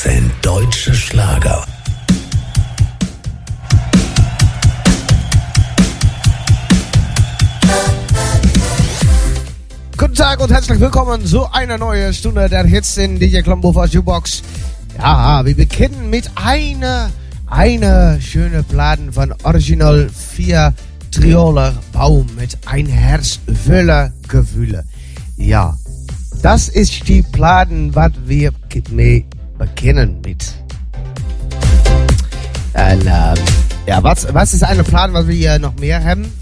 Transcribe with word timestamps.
14 0.00 0.30
deutsche 0.40 0.94
Schlager. 0.94 1.62
Guten 9.98 10.14
Tag 10.14 10.40
und 10.40 10.50
herzlich 10.50 10.80
willkommen 10.80 11.26
zu 11.26 11.52
einer 11.52 11.76
neuen 11.76 12.14
Stunde 12.14 12.48
der 12.48 12.64
Hits 12.64 12.96
in 12.96 13.18
DJ 13.18 13.42
Klombofer 13.42 13.84
Jukebox. 13.84 14.42
Ja, 14.96 15.44
wir 15.44 15.54
beginnen 15.54 16.08
mit 16.08 16.30
einer, 16.34 17.10
einer 17.46 18.18
schönen 18.22 18.64
Platten 18.64 19.12
von 19.12 19.34
Original 19.42 20.08
4 20.08 20.72
Trioler 21.10 21.74
Baum 21.92 22.26
mit 22.38 22.56
ein 22.64 22.86
Herz 22.86 23.38
voller 23.66 24.14
Gefühle. 24.28 24.84
Ja, 25.36 25.76
das 26.40 26.70
ist 26.70 27.06
die 27.06 27.20
Platten, 27.20 27.94
was 27.94 28.12
wir 28.24 28.52
mit 28.70 29.39
beginnen 29.60 30.20
mit. 30.24 30.54
Und, 32.72 33.06
ähm, 33.06 33.34
ja, 33.86 34.02
was, 34.02 34.32
was 34.32 34.54
ist 34.54 34.64
eine 34.64 34.82
Plan, 34.82 35.12
was 35.12 35.28
wir 35.28 35.34
hier 35.34 35.58
noch 35.58 35.76
mehr 35.78 36.02
haben? 36.02 36.32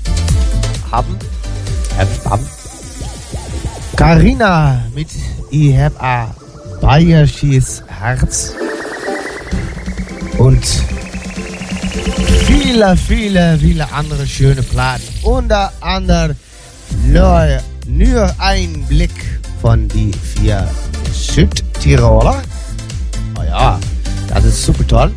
Haben? 0.91 1.17
Haben. 2.25 2.47
Carina 3.97 4.81
mit 4.95 5.09
Ich 5.51 5.77
hab 5.77 6.01
a 6.01 6.33
bayerisches 6.81 7.83
Herz. 7.89 8.55
Und 10.39 10.65
viele, 12.47 12.97
viele, 12.97 13.59
viele 13.59 13.93
andere 13.93 14.27
schöne 14.27 14.63
Platten. 14.63 15.03
Unter 15.23 15.73
anderem 15.81 16.37
nur, 17.05 17.59
nur 17.89 18.33
ein 18.39 18.85
Blick 18.89 19.41
von 19.61 19.89
die 19.89 20.13
vier 20.13 20.69
Südtiroler. 21.13 22.43
Ja, 23.47 23.79
das 24.29 24.45
ist 24.45 24.65
super 24.65 24.87
toll. 24.87 25.13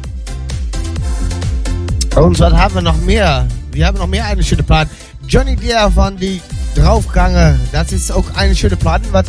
Und 2.15 2.39
was 2.39 2.53
haben 2.53 2.75
wir 2.75 2.81
noch 2.81 2.97
mehr? 2.97 3.47
Wir 3.71 3.87
haben 3.87 3.97
noch 3.97 4.07
mehr 4.07 4.25
eine 4.25 4.43
schöne 4.43 4.63
Platte. 4.63 4.91
Johnny 5.27 5.55
Deere 5.55 5.89
von 5.91 6.17
die 6.17 6.41
Draufgange. 6.75 7.59
Das 7.71 7.91
ist 7.91 8.11
auch 8.11 8.25
eine 8.35 8.55
schöne 8.55 8.75
Platte. 8.75 9.05
Was, 9.11 9.25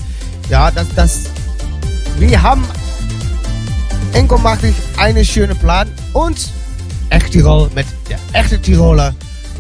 ja, 0.49 0.71
das, 0.71 0.87
das, 0.97 1.21
wir 2.19 2.43
haben 2.43 2.65
enkelmachtig 4.13 4.75
eine 4.97 5.25
schöne 5.25 5.55
Platte 5.55 5.91
und 6.13 6.51
echt 7.11 7.33
Tirol 7.33 7.71
mit 7.75 7.87
der 8.09 8.19
echte 8.33 8.61
Tiroler 8.61 9.15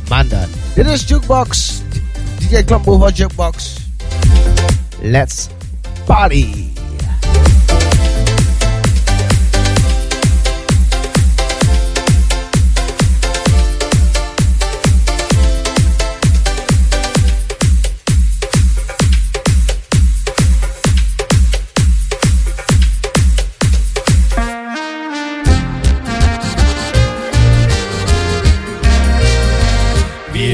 Manda. 0.08 0.46
Dit 0.76 0.86
is 0.86 1.08
Jukebox. 1.08 1.82
DJ 2.40 2.62
Klombover 2.62 3.10
Jukebox. 3.10 3.76
Let's 5.02 5.48
party. 6.06 6.71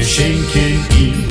shaking 0.01 0.79
in 0.97 1.28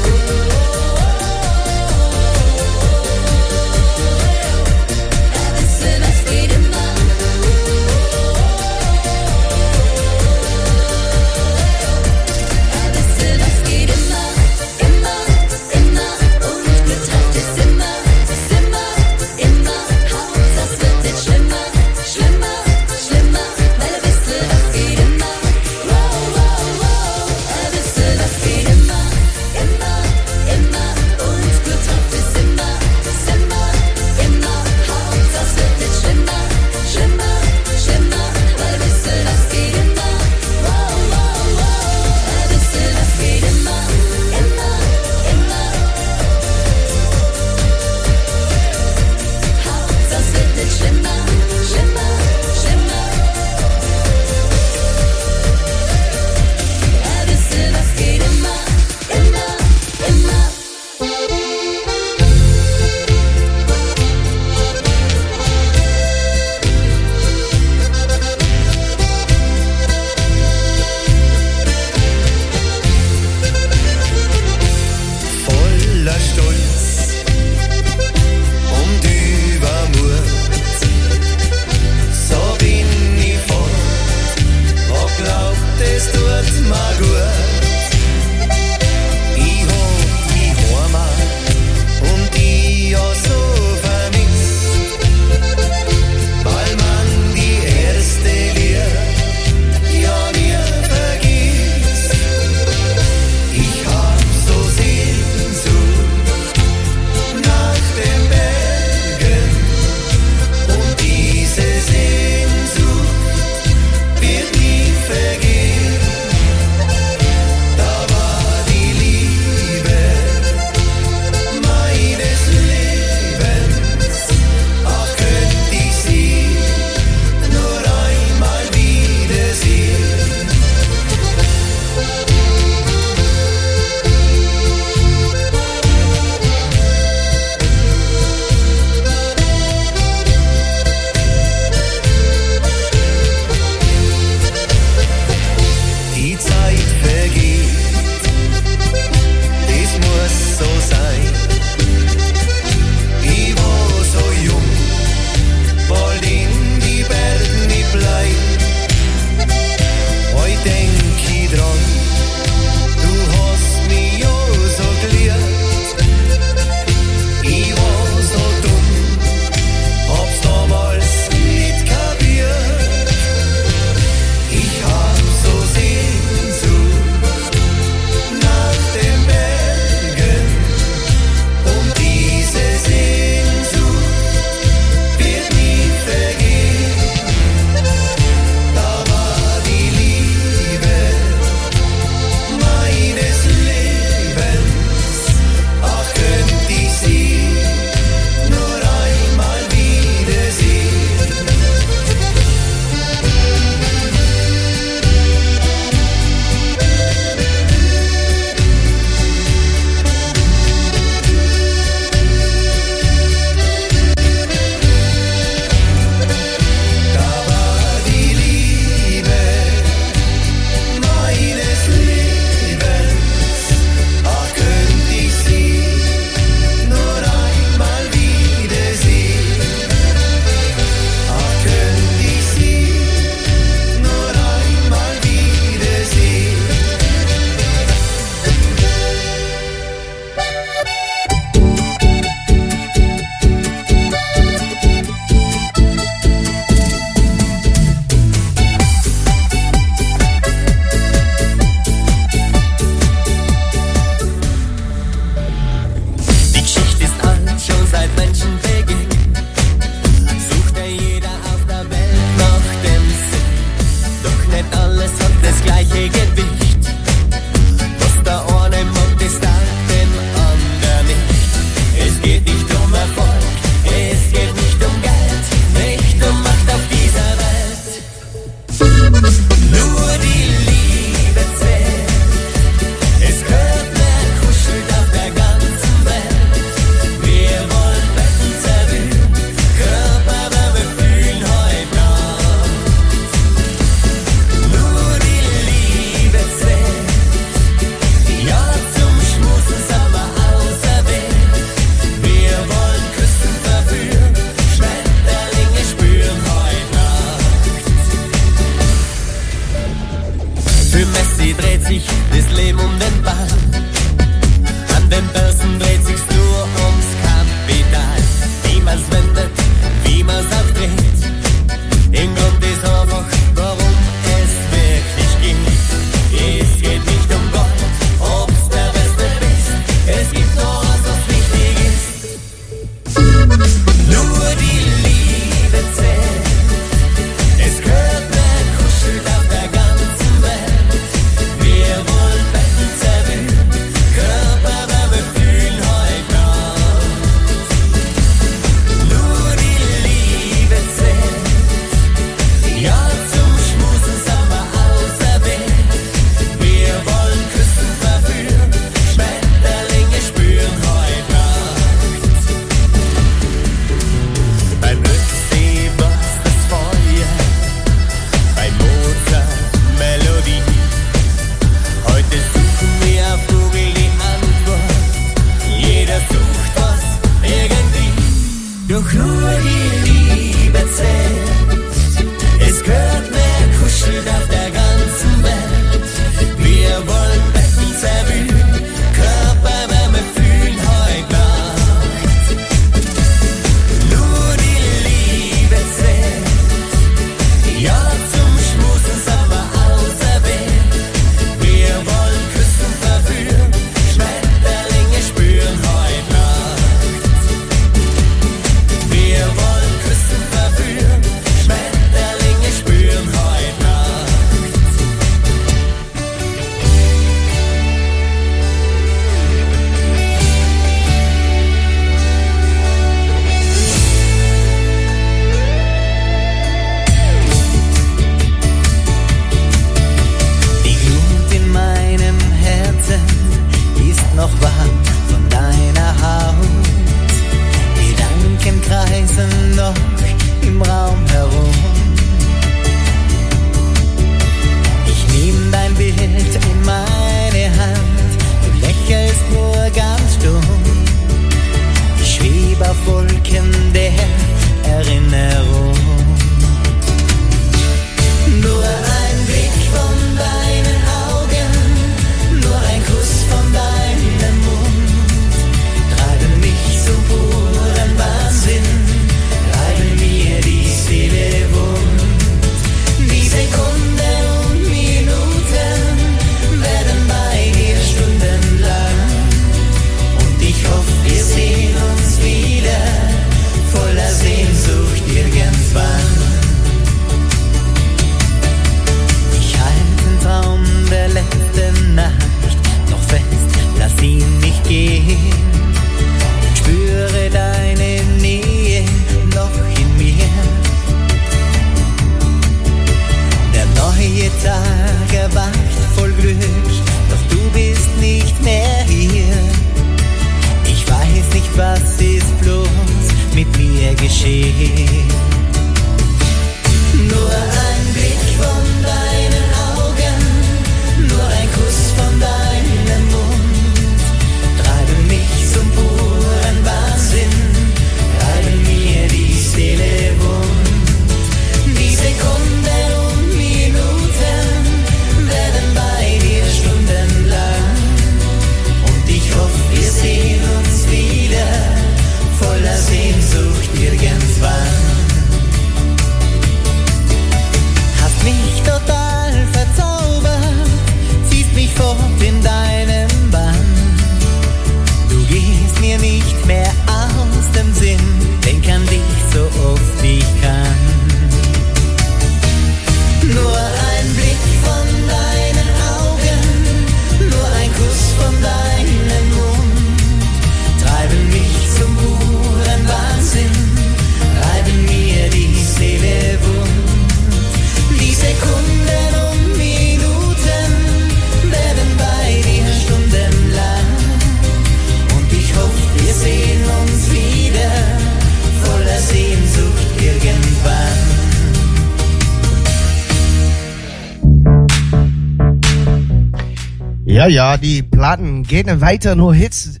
Ja, 597.28 597.46
ja, 597.46 597.76
die 597.76 598.02
Platten 598.02 598.62
gehen 598.62 599.02
weiter, 599.02 599.36
nur 599.36 599.54
Hits, 599.54 600.00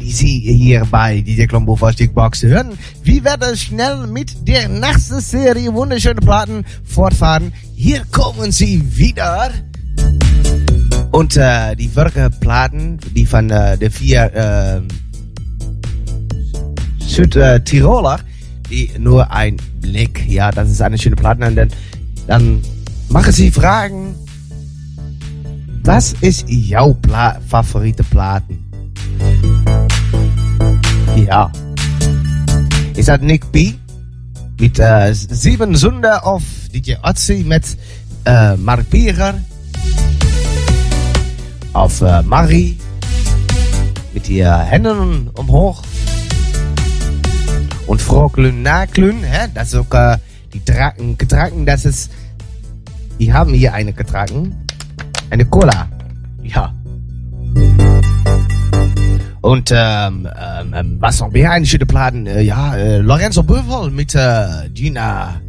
die 0.00 0.10
Sie 0.10 0.40
hier 0.40 0.84
bei 0.90 1.20
DJ 1.20 1.44
Klombo 1.44 1.76
Jukebox 1.76 2.42
hören. 2.42 2.76
Wir 3.04 3.22
werden 3.22 3.56
schnell 3.56 4.08
mit 4.08 4.48
der 4.48 4.68
nächsten 4.68 5.20
Serie 5.20 5.72
wunderschöne 5.72 6.20
Platten 6.20 6.64
fortfahren. 6.82 7.52
Hier 7.76 8.02
kommen 8.10 8.50
sie 8.50 8.82
wieder. 8.96 9.52
Und 11.12 11.36
äh, 11.36 11.76
die 11.76 11.94
Würgeplaten, 11.94 12.98
die 13.14 13.26
von 13.26 13.48
äh, 13.48 13.78
der 13.78 13.92
vier 13.92 14.34
äh, 14.34 14.80
Südtiroler, 16.98 18.18
die 18.68 18.90
nur 18.98 19.30
ein 19.30 19.56
Blick, 19.80 20.26
ja, 20.26 20.50
das 20.50 20.68
ist 20.68 20.82
eine 20.82 20.98
schöne 20.98 21.14
Platte. 21.14 21.46
Und 21.46 21.54
dann, 21.54 21.68
dann 22.26 22.60
machen 23.08 23.32
sie 23.32 23.52
Fragen, 23.52 24.16
was 25.86 26.14
ist 26.20 26.48
jouw 26.48 26.94
pla 26.94 27.40
favoriete 27.46 28.02
Platen? 28.02 28.58
Ja. 31.14 31.50
Is 32.96 33.06
dat 33.06 33.22
Nick 33.22 33.50
B? 33.52 33.74
Mit 34.58 34.78
äh, 34.78 35.12
sieben 35.14 35.76
Sünder 35.76 36.26
auf 36.26 36.42
DJ 36.74 36.94
Otzi 37.02 37.44
mit 37.46 37.76
äh, 38.24 38.56
Mark 38.56 38.90
Bierer. 38.90 39.34
Auf 41.72 42.00
äh, 42.00 42.22
Marie. 42.22 42.78
Mit 44.12 44.28
ihr 44.28 44.58
Händen 44.58 45.30
omhoog. 45.34 45.82
Und 47.86 48.02
Frau 48.02 48.32
Naklün, 48.36 49.22
hä? 49.22 49.48
Das 49.54 49.72
ist 49.72 49.94
äh, 49.94 50.16
die 50.52 50.64
Drachen, 50.64 51.16
getragen, 51.16 51.64
das 51.64 51.84
ist. 51.84 52.10
Die 53.20 53.32
haben 53.32 53.54
hier 53.54 53.72
eine 53.72 53.92
getragen. 53.92 54.65
Eine 55.30 55.44
Cola. 55.46 55.88
Ja. 56.42 56.72
Und 59.40 59.70
ähm, 59.72 60.28
ähm, 60.36 60.74
ähm, 60.74 60.96
was 60.98 61.20
noch 61.20 61.30
mehr 61.30 61.52
eine 61.52 61.66
schöne 61.66 61.86
Platten? 61.86 62.26
Äh, 62.26 62.42
ja, 62.42 62.76
äh, 62.76 62.98
Lorenzo 62.98 63.42
Bövel 63.42 63.90
mit 63.90 64.14
äh, 64.14 64.68
Gina. 64.74 65.40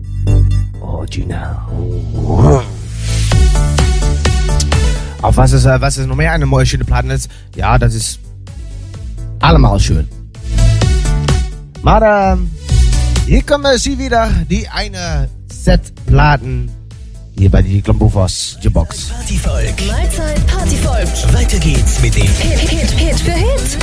Oh, 0.81 1.03
Gina. 1.09 1.67
Oh. 2.15 2.61
Was 5.21 5.51
ist, 5.51 5.65
äh, 5.65 5.81
was 5.81 5.97
ist 5.97 6.07
noch 6.07 6.15
mehr 6.15 6.31
eine 6.31 6.45
neue 6.45 6.65
schöne 6.65 6.85
Platten 6.85 7.09
ist? 7.09 7.29
Ja, 7.55 7.77
das 7.77 7.95
ist 7.95 8.19
allemal 9.39 9.79
schön. 9.79 10.07
Ähm, 11.85 12.51
hier 13.25 13.43
kommen 13.43 13.77
sie 13.77 13.97
wieder, 13.97 14.29
die 14.49 14.67
eine 14.67 15.29
Set 15.47 15.93
Platen 16.05 16.69
hier 17.37 17.51
bei 17.51 17.61
die 17.61 17.81
Klambufas 17.81 18.57
Box. 18.71 19.09
Partyvolk. 19.09 19.87
Mahlzeit 19.87 20.47
Partyvolk. 20.47 21.33
Weiter 21.33 21.59
geht's 21.59 22.01
mit 22.01 22.15
dem 22.15 22.23
Hit, 22.23 22.59
Hit, 22.59 22.91
Hit 22.91 23.19
für 23.19 23.31
Hit. 23.31 23.77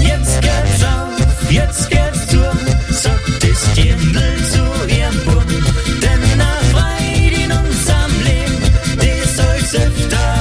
Jetzt 0.00 0.40
geht's 0.40 0.84
auf, 0.84 1.50
jetzt 1.50 1.90
geht's 1.90 2.26
zu, 2.28 2.40
sagt 2.90 3.42
das 3.42 3.74
Dirndl 3.74 4.36
zu 4.52 4.94
ihrem 4.94 5.24
Bund. 5.24 5.50
Denn 6.02 6.38
nach 6.38 6.62
Freude 6.72 7.42
in 7.42 7.52
unserem 7.52 8.12
Leben, 8.24 8.58
die 9.00 9.28
soll's 9.36 9.74
öfter 9.74 10.37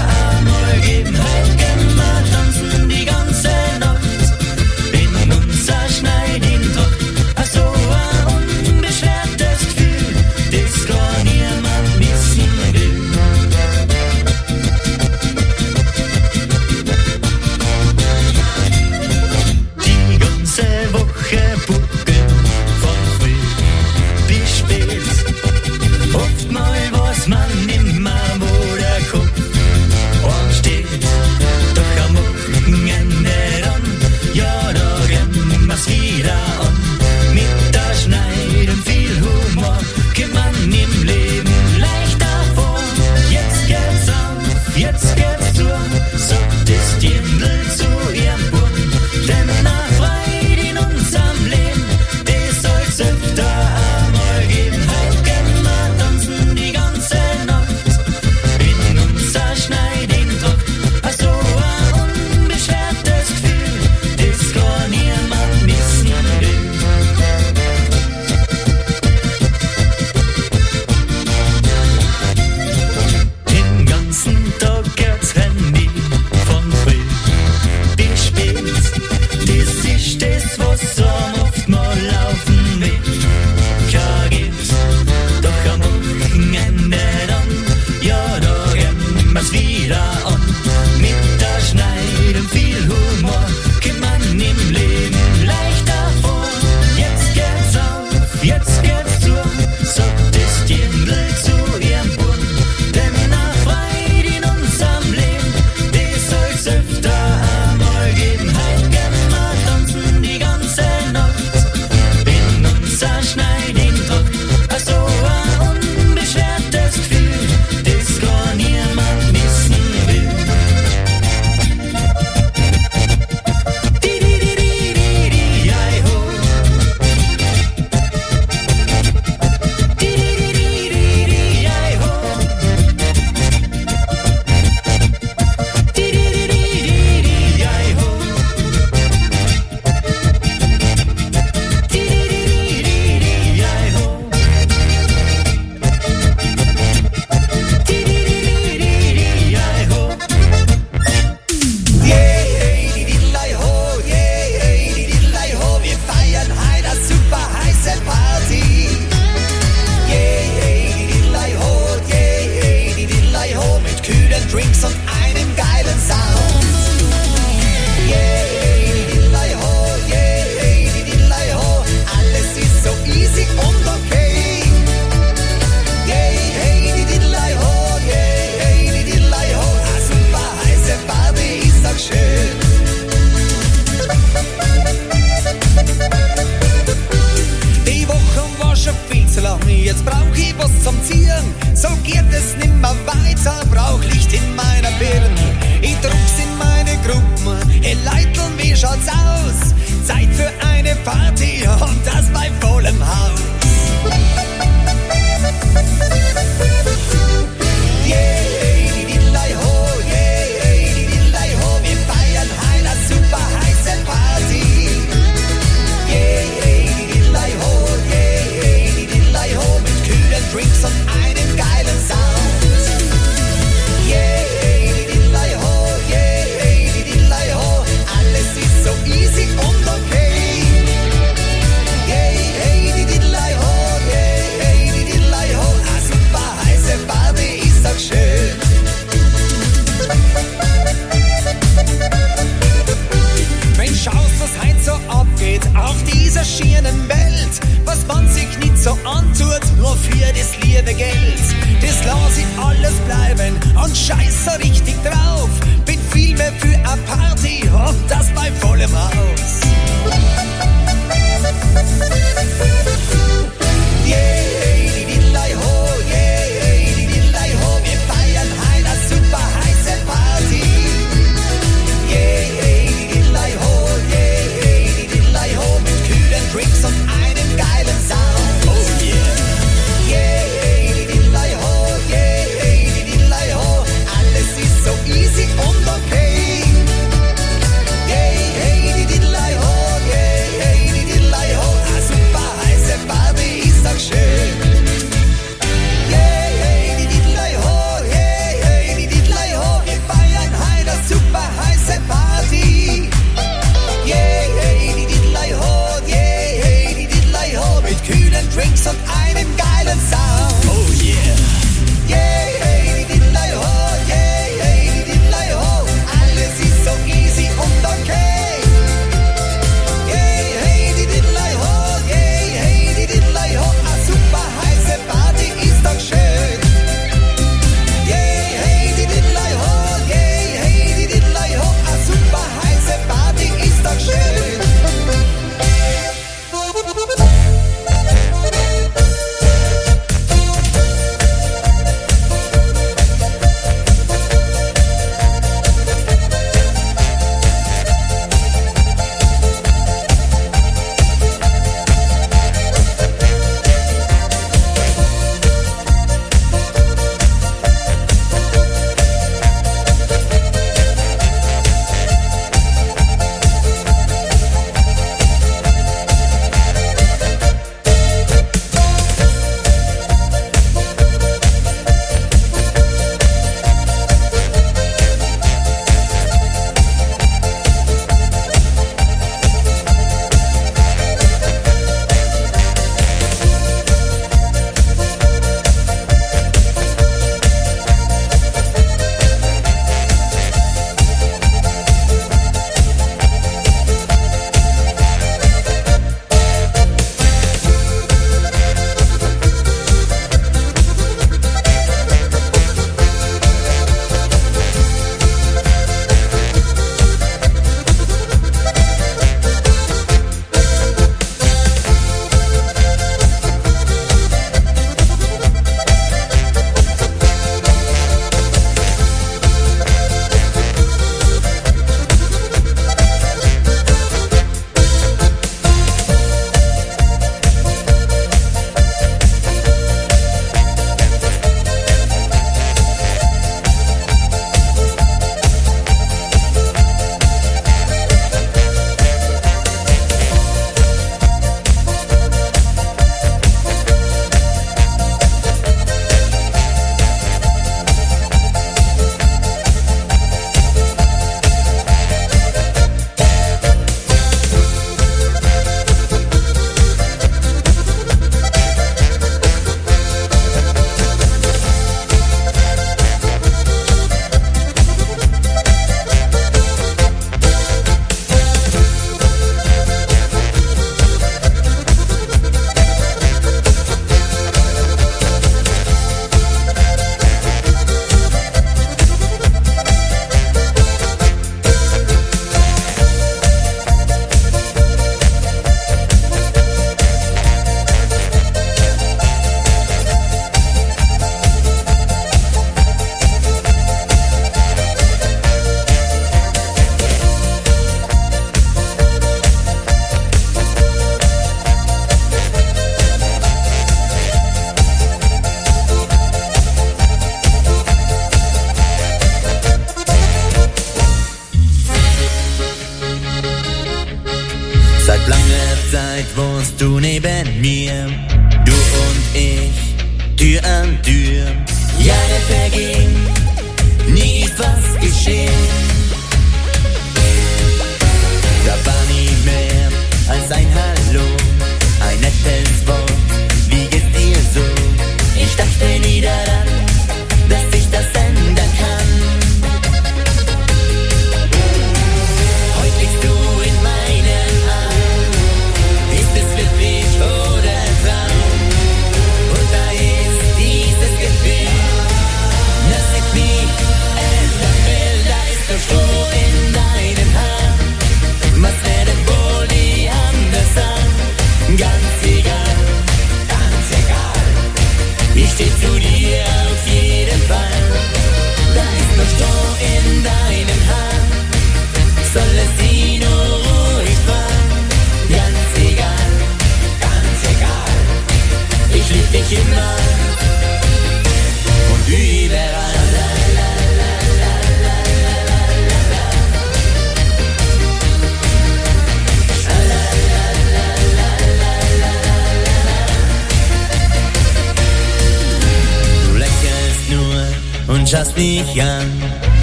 leidenschaftlich 598.11 598.81
an, 598.81 599.11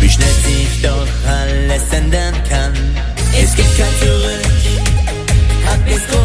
wie 0.01 0.09
schnell 0.09 0.29
sich 0.29 0.83
doch 0.83 1.07
alles 1.27 1.83
ändern 1.93 2.35
kann. 2.49 2.73
Es 3.41 3.55
gibt 3.55 3.77
kein 3.77 3.87
Zurück, 4.01 4.45
hat 5.67 5.85
bis 5.87 6.07
groß. 6.09 6.24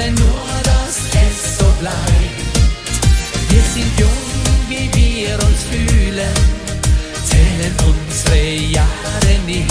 wollen 0.00 0.14
nur, 0.14 0.62
dass 0.62 0.98
es 0.98 1.58
so 1.58 1.64
bleibt. 1.78 1.96
Wir 3.48 3.62
sind 3.74 3.92
jung, 3.98 4.08
wie 4.68 4.88
wir 4.94 5.34
uns 5.34 5.62
fühlen, 5.70 6.34
zählen 7.24 7.74
unsere 7.86 8.44
Jahre 8.72 9.34
nicht. 9.46 9.70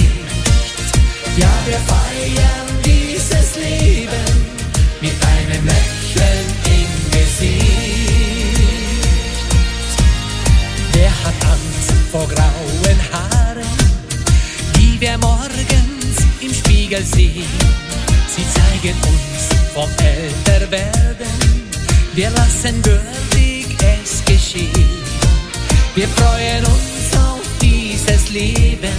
Ja, 1.38 1.51
wir 1.65 1.80
feiern 1.80 2.67
dieses 2.86 3.55
Leben 3.55 4.30
mit 5.01 5.13
einem 5.34 5.65
Lächeln 5.65 6.47
im 6.65 6.91
Gesicht. 7.11 8.59
Wer 10.93 11.11
hat 11.23 11.36
Angst 11.45 11.93
vor 12.11 12.27
grauen 12.27 12.99
Haaren, 13.11 13.77
die 14.75 14.99
wir 14.99 15.17
morgens 15.17 16.17
im 16.41 16.53
Spiegel 16.53 17.03
sehen? 17.05 17.80
Sie 18.36 18.45
zeigen 18.53 18.95
uns 18.95 19.38
vom 19.80 19.89
Älterwerden, 20.05 21.27
wir 22.13 22.30
lassen 22.32 22.84
würdig 22.84 23.65
es 23.80 24.25
geschehen. 24.25 24.89
Wir 25.95 26.07
freuen 26.09 26.65
uns 26.65 27.17
auf 27.17 27.41
dieses 27.61 28.30
Leben, 28.30 28.97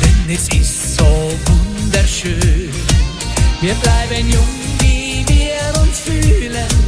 denn 0.00 0.34
es 0.34 0.48
ist 0.48 0.96
so 0.96 1.32
wunderschön. 1.44 2.72
Wir 3.60 3.74
bleiben 3.74 4.30
jung, 4.30 4.54
wie 4.80 5.22
wir 5.28 5.80
uns 5.82 5.98
fühlen. 6.00 6.83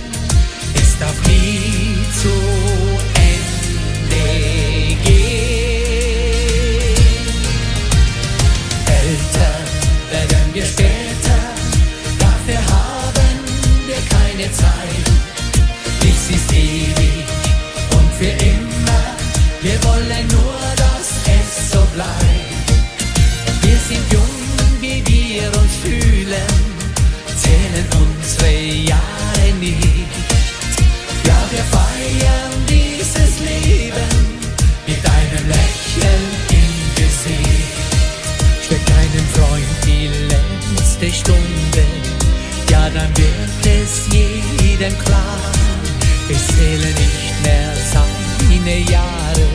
seine 48.66 48.78
Jahre, 48.80 49.48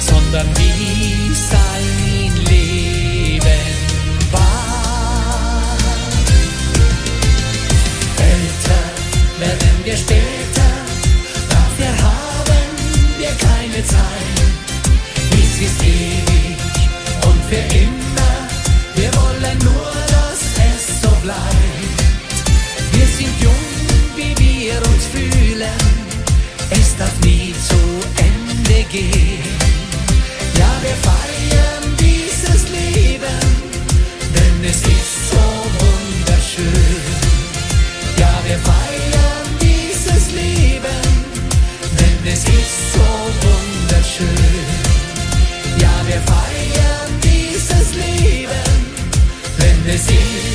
sondern 0.00 0.46
wie 0.58 1.34
sein 1.34 2.44
Leben 2.44 3.40
war. 4.30 5.76
Älter 8.18 8.82
werden 9.40 9.84
wir 9.84 9.96
später, 9.96 10.70
dafür 11.48 11.92
haben 12.02 12.68
wir 13.18 13.32
keine 13.48 13.82
Zeit. 13.86 14.36
Dies 15.32 15.66
ist 15.66 15.82
ewig 15.82 16.58
und 17.26 17.44
für 17.48 17.64
immer, 17.76 18.34
wir 18.96 19.10
wollen 19.14 19.58
nur, 19.64 19.92
dass 20.08 20.42
es 20.68 21.00
so 21.00 21.08
bleibt. 21.22 21.98
Wir 22.92 23.06
sind 23.06 23.42
jung. 23.42 23.63
Gehen. 28.94 29.42
Ja, 30.60 30.70
wir 30.84 30.96
feiern 31.08 31.84
dieses 31.98 32.62
Leben, 32.78 33.40
denn 34.36 34.56
es 34.70 34.80
ist 34.96 35.14
so 35.32 35.44
wunderschön. 35.82 37.02
Ja, 38.22 38.32
wir 38.46 38.58
feiern 38.70 39.46
dieses 39.60 40.24
Leben, 40.40 41.02
denn 42.00 42.32
es 42.34 42.42
ist 42.60 42.76
so 42.94 43.08
wunderschön. 43.44 44.64
Ja, 45.82 45.94
wir 46.06 46.20
feiern 46.32 47.10
dieses 47.30 47.86
Leben, 47.94 48.64
denn 49.58 49.94
es 49.94 50.06
ist 50.06 50.53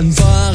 Im 0.00 0.16
Korn 0.16 0.49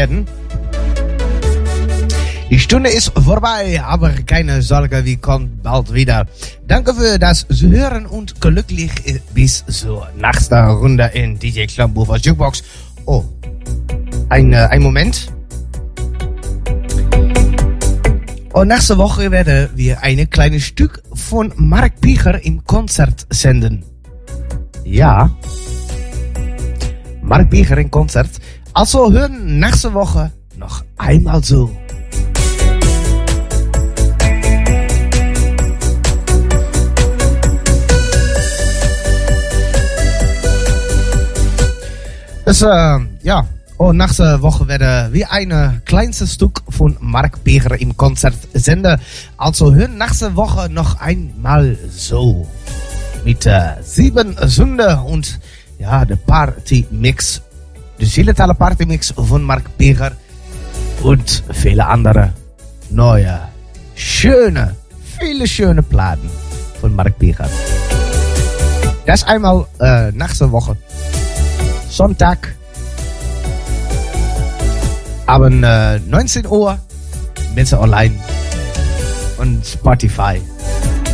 hören. 0.00 0.26
Die 2.50 2.58
Stunde 2.58 2.90
ist 2.90 3.12
vorbei, 3.16 3.80
aber 3.80 4.10
keine 4.26 4.60
Sorge, 4.60 5.04
wir 5.04 5.16
kommen 5.18 5.60
bald 5.62 5.94
wieder. 5.94 6.26
Danke 6.66 6.94
für 6.94 7.18
das 7.18 7.46
Hören 7.48 8.06
und 8.06 8.40
glücklich 8.40 8.90
bis 9.32 9.64
zur 9.66 10.08
nächsten 10.16 10.54
Runde 10.54 11.10
in 11.14 11.38
DJ 11.38 11.66
Klambover 11.66 12.16
Jukebox. 12.16 12.64
Oh, 13.06 13.24
ein, 14.30 14.52
äh, 14.52 14.66
ein 14.70 14.82
Moment. 14.82 15.32
Und 18.52 18.66
nächste 18.66 18.98
Woche 18.98 19.30
werden 19.30 19.68
wir 19.76 20.02
ein 20.02 20.28
kleines 20.28 20.64
Stück 20.64 21.04
von 21.14 21.52
Mark 21.54 22.00
Picher 22.00 22.44
im 22.44 22.64
Konzert 22.64 23.28
senden. 23.30 23.84
Ja. 24.84 25.30
Mark 27.22 27.48
Picher 27.48 27.78
im 27.78 27.92
Konzert. 27.92 28.30
Also 28.80 29.12
hören 29.12 29.60
nächste 29.60 29.92
Woche 29.92 30.32
noch 30.56 30.82
einmal 30.96 31.44
so. 31.44 31.70
Das, 42.46 42.62
äh, 42.62 42.98
ja. 43.22 43.46
Und 43.76 43.98
nächste 43.98 44.40
Woche 44.40 44.66
werden 44.66 45.12
wir 45.12 45.30
ein 45.30 45.82
kleines 45.84 46.32
Stück 46.32 46.62
von 46.70 46.96
Mark 47.00 47.44
Beger 47.44 47.78
im 47.78 47.94
Konzert 47.98 48.38
senden. 48.54 48.98
Also 49.36 49.74
hören 49.74 49.98
nächste 49.98 50.34
Woche 50.36 50.70
noch 50.70 50.98
einmal 50.98 51.76
so. 51.90 52.48
Mit 53.26 53.44
äh, 53.44 53.74
sieben 53.82 54.34
Sünde 54.48 55.02
und 55.02 55.38
ja, 55.78 56.06
der 56.06 56.16
Party-Mix. 56.16 57.42
Der 58.00 58.08
digitale 58.08 58.54
Party-Mix 58.54 59.12
von 59.14 59.42
Mark 59.42 59.76
Beger. 59.76 60.12
Und 61.02 61.44
viele 61.52 61.86
andere 61.86 62.32
neue, 62.90 63.40
schöne, 63.94 64.74
viele 65.18 65.46
schöne 65.46 65.82
Platten 65.82 66.30
von 66.80 66.94
Mark 66.94 67.18
Beger. 67.18 67.48
Das 69.06 69.24
einmal 69.24 69.66
äh, 69.80 70.12
nächste 70.12 70.50
Woche. 70.50 70.76
Sonntag. 71.90 72.54
Äh, 75.28 75.98
19 75.98 76.46
Uhr 76.46 76.78
du 77.72 77.80
online. 77.80 78.14
Und 79.38 79.64
Spotify. 79.66 80.40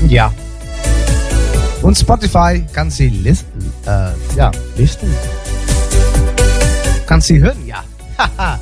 Ja. 0.09 0.33
Und 1.83 1.97
Spotify 1.97 2.65
kannst 2.73 2.99
du 2.99 3.05
listen, 3.05 3.73
äh, 3.87 4.11
ja, 4.37 4.51
listen. 4.77 5.09
Kannst 7.07 7.31
du 7.31 7.39
hören, 7.39 7.67
ja. 7.67 7.85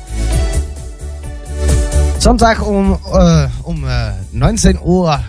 Sonntag 2.19 2.65
um, 2.65 2.97
äh, 3.13 3.47
um 3.63 3.85
äh, 3.85 4.11
19 4.31 4.79
Uhr 4.81 5.19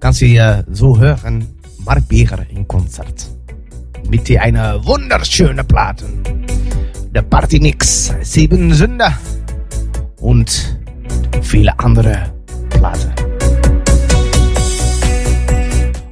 kannst 0.00 0.22
du 0.22 0.26
äh, 0.26 0.62
so 0.70 0.98
hören 0.98 1.46
Mark 1.84 2.08
Beger 2.08 2.38
im 2.50 2.66
Konzert. 2.66 3.28
Mit 4.08 4.28
dir 4.28 4.42
einer 4.42 4.84
wunderschönen 4.84 5.66
Platte. 5.66 6.06
Der 7.14 7.22
Partymix, 7.22 8.12
Sieben 8.22 8.72
Sünder 8.72 9.12
und 10.20 10.78
viele 11.42 11.78
andere 11.78 12.32
Platten. 12.70 13.12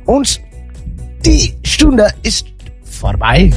Und 0.04 0.40
die 1.24 1.54
Stunde 1.64 2.08
ist 2.22 2.46
vorbei. 2.82 3.50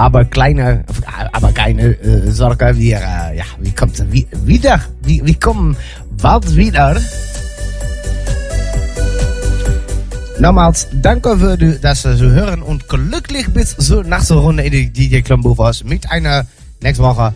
Aber 0.00 0.24
kleine, 0.24 0.82
aber 1.30 1.52
keine 1.52 1.88
äh, 2.00 2.30
Sorge, 2.30 2.74
wir, 2.74 2.96
äh, 2.96 3.36
ja, 3.36 3.44
wir 3.58 3.74
kommen 3.74 3.92
wie, 4.10 4.26
wieder, 4.46 4.80
wir, 5.02 5.26
wir 5.26 5.34
kommen 5.38 5.76
bald 6.22 6.56
wieder. 6.56 6.98
Nochmals, 10.38 10.88
danke 10.90 11.36
für 11.36 11.58
das 11.58 12.00
so 12.00 12.30
hören 12.30 12.62
und 12.62 12.88
glücklich 12.88 13.52
bis 13.52 13.76
zur 13.76 14.02
nächsten 14.02 14.38
Runde 14.38 14.62
in 14.62 14.72
die 14.72 14.90
DJ 14.90 15.20
Klumbovers 15.20 15.84
mit 15.84 16.10
einer 16.10 16.46
nächste 16.80 17.04
Woche 17.04 17.34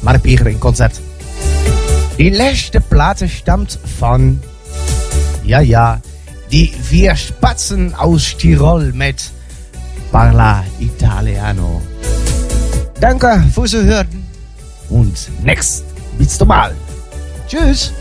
Mark 0.00 0.22
Pieger 0.22 0.46
in 0.46 0.58
Konzert. 0.58 0.98
Die 2.16 2.30
letzte 2.30 2.80
Platte 2.80 3.28
stammt 3.28 3.78
von, 3.98 4.40
ja, 5.44 5.60
ja, 5.60 6.00
die 6.50 6.68
vier 6.68 7.14
Spatzen 7.14 7.94
aus 7.94 8.38
Tirol 8.38 8.94
mit 8.94 9.34
Parla 10.14 10.62
Italiano. 10.78 11.82
Danke 13.00 13.42
fürs 13.52 13.72
Hören 13.72 14.24
und 14.88 15.28
next, 15.42 15.82
bis 16.16 16.38
zum 16.38 16.46
Mal. 16.46 16.72
Tschüss. 17.48 17.92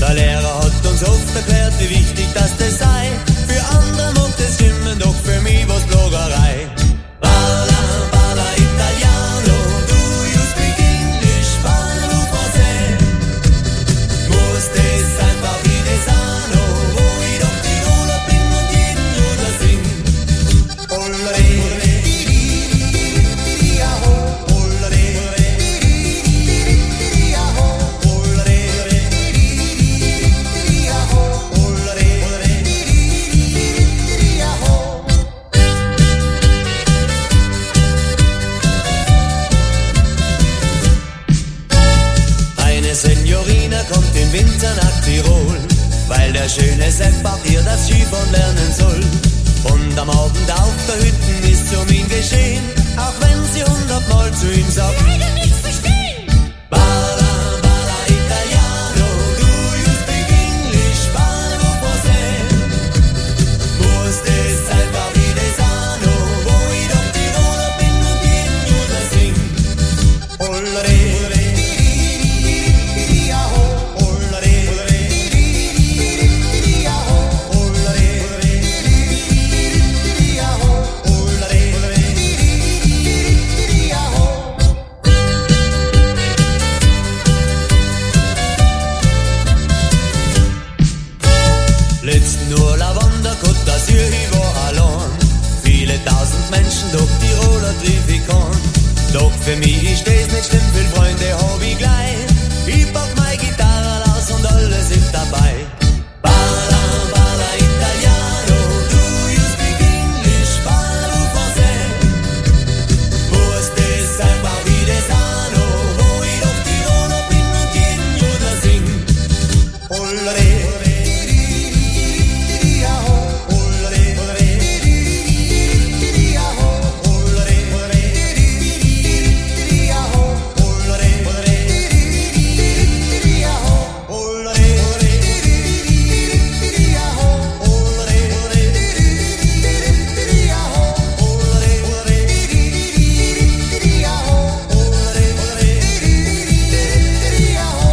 Der 0.00 0.12
Lehrer 0.12 0.58
hat 0.58 0.86
uns 0.86 1.02
oft 1.02 1.34
erklärt, 1.34 1.72
wie 1.78 1.88
wichtig 1.88 2.26
das 2.34 2.56
sei. 2.78 3.35